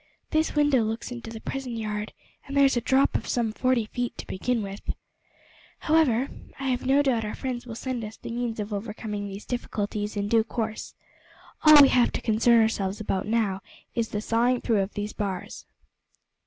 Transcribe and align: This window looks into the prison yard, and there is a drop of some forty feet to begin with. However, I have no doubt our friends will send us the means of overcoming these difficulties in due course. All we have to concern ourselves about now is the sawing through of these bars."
This 0.31 0.55
window 0.55 0.81
looks 0.81 1.11
into 1.11 1.29
the 1.29 1.39
prison 1.41 1.75
yard, 1.77 2.11
and 2.47 2.57
there 2.57 2.65
is 2.65 2.75
a 2.75 2.81
drop 2.81 3.13
of 3.15 3.27
some 3.27 3.51
forty 3.51 3.85
feet 3.85 4.17
to 4.17 4.25
begin 4.25 4.63
with. 4.63 4.81
However, 5.77 6.27
I 6.59 6.69
have 6.69 6.87
no 6.87 7.03
doubt 7.03 7.23
our 7.23 7.35
friends 7.35 7.67
will 7.67 7.75
send 7.75 8.03
us 8.03 8.17
the 8.17 8.31
means 8.31 8.59
of 8.59 8.73
overcoming 8.73 9.27
these 9.27 9.45
difficulties 9.45 10.17
in 10.17 10.27
due 10.27 10.43
course. 10.43 10.95
All 11.65 11.79
we 11.83 11.89
have 11.89 12.11
to 12.13 12.19
concern 12.21 12.61
ourselves 12.63 12.99
about 12.99 13.27
now 13.27 13.61
is 13.93 14.09
the 14.09 14.21
sawing 14.21 14.61
through 14.61 14.81
of 14.81 14.95
these 14.95 15.13
bars." 15.13 15.67